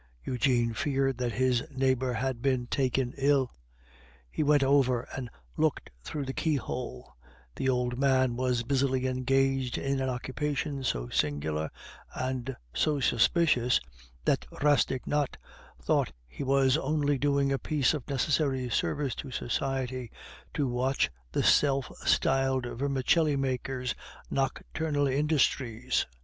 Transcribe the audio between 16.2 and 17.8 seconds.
he was only doing a